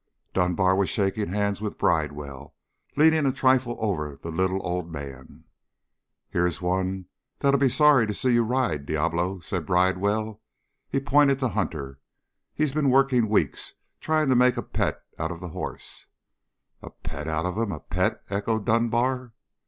Dunbar 0.33 0.75
was 0.75 0.89
shaking 0.89 1.27
hands 1.27 1.61
with 1.61 1.77
Bridewell, 1.77 2.55
leaning 2.95 3.27
a 3.27 3.31
trifle 3.31 3.77
over 3.77 4.15
the 4.15 4.31
little 4.31 4.59
old 4.65 4.91
man. 4.91 5.43
"Here's 6.27 6.59
one 6.59 7.05
that'll 7.37 7.59
be 7.59 7.69
sorry 7.69 8.07
to 8.07 8.13
see 8.15 8.33
you 8.33 8.43
ride 8.43 8.87
Diablo," 8.87 9.41
said 9.41 9.67
Bridewell. 9.67 10.41
He 10.89 10.99
pointed 10.99 11.37
to 11.37 11.49
Hunter. 11.49 11.99
"He's 12.55 12.71
been 12.71 12.89
working 12.89 13.29
weeks, 13.29 13.75
trying 13.99 14.29
to 14.29 14.35
make 14.35 14.57
a 14.57 14.63
pet 14.63 14.99
out 15.19 15.29
of 15.31 15.39
the 15.39 15.49
hoss." 15.49 16.07
"A 16.81 16.89
pet 16.89 17.27
out 17.27 17.45
of 17.45 17.55
him? 17.55 17.71
A 17.71 17.79
pet?" 17.79 18.23
echoed 18.27 18.65
Dunbar. 18.65 19.33